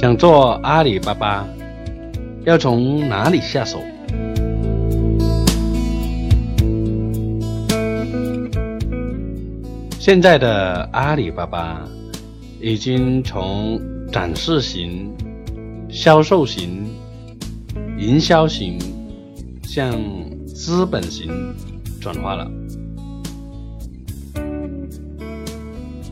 [0.00, 1.46] 想做阿里巴巴，
[2.46, 3.78] 要从哪里下手？
[9.98, 11.86] 现在的阿里巴巴
[12.62, 13.78] 已经从
[14.10, 15.12] 展示型、
[15.90, 16.88] 销售型、
[17.98, 18.78] 营销型
[19.62, 19.92] 向
[20.46, 21.30] 资本型
[22.00, 22.50] 转化了。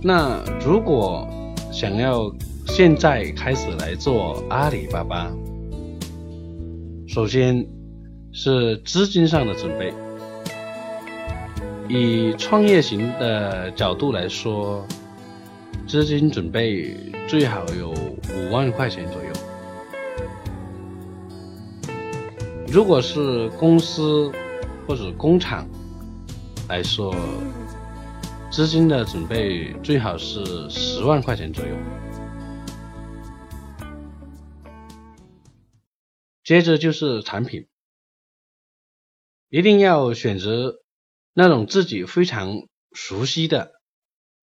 [0.03, 1.27] 那如果
[1.73, 2.31] 想要
[2.79, 5.33] 现在开始来做阿里巴巴，
[7.09, 7.67] 首先
[8.31, 9.93] 是资金上的准备。
[11.89, 14.87] 以创业型的角度来说，
[15.89, 16.95] 资金准备
[17.27, 19.29] 最好有五万块钱左右。
[22.69, 24.31] 如果是公司
[24.87, 25.67] 或者工厂
[26.69, 27.13] 来说，
[28.53, 31.75] 资金的准备最好是十万块钱左右。
[36.49, 37.69] 接着就是产品，
[39.51, 40.83] 一定要选择。
[41.35, 43.83] 那种自己非常熟悉的、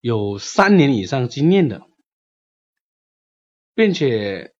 [0.01, 1.89] 有三年以上经验的，
[3.75, 4.55] 并且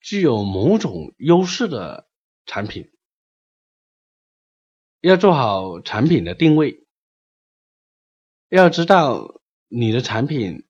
[0.00, 2.08] 具有某种优势的
[2.46, 2.92] 产品，
[5.00, 6.86] 要做好产品的定位，
[8.48, 10.64] 要知道你的产品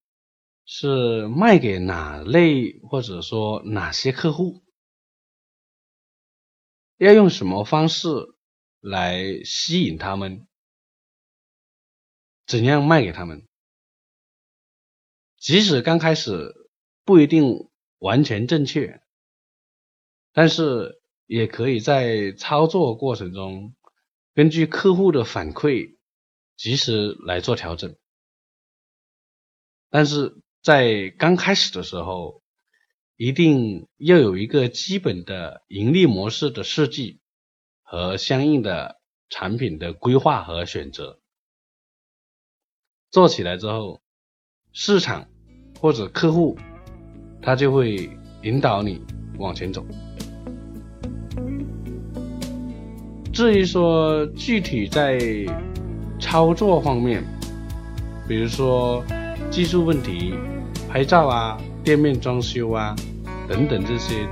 [0.65, 4.64] 是卖给哪类或者说哪些客户，
[6.97, 8.09] 要用什么方式
[8.81, 10.47] 来吸引他们。
[12.47, 13.49] 怎样卖给他们？
[15.39, 16.55] 即使刚开始
[17.05, 19.03] 不一定完全正确，
[20.33, 23.75] 但是也可以在操作过程中
[24.35, 25.97] 根据客户的反馈
[26.57, 27.97] 及时来做调整。
[29.89, 32.43] 但是在刚开始的时候，
[33.17, 37.21] 一定要有一个基本的盈利模式的设计
[37.83, 41.21] 和相应的产品的规划和选择。
[43.11, 44.03] 做起来之后，
[44.73, 45.29] 市场
[45.81, 46.59] 或者客户，
[47.41, 48.11] 他就会
[48.43, 49.01] 引导你
[49.39, 49.87] 往前走。
[53.33, 55.21] 至于说具体在
[56.21, 57.23] 操作方面，
[58.27, 59.05] 比如说
[59.51, 60.35] 技术问题、
[60.89, 62.97] 拍照啊、店面装修啊
[63.47, 64.27] 等等这些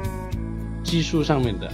[0.82, 1.70] 技术上面的，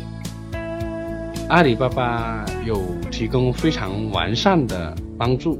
[1.48, 5.56] 阿里巴巴有提供非常完善的帮助。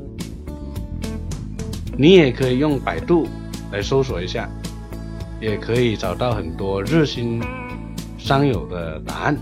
[1.97, 3.29] 你也可以用百度
[3.71, 4.49] 来搜索一下，
[5.41, 7.41] 也可以找到很多热心
[8.19, 9.39] 商友的答案。